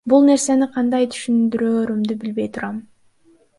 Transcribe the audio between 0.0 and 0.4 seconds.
Бул